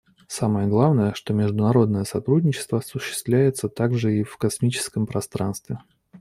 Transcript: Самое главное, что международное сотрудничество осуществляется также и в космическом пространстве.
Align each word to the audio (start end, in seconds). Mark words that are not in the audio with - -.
Самое 0.27 0.67
главное, 0.67 1.13
что 1.13 1.31
международное 1.31 2.05
сотрудничество 2.05 2.79
осуществляется 2.79 3.69
также 3.69 4.17
и 4.21 4.23
в 4.23 4.35
космическом 4.37 5.05
пространстве. 5.05 5.77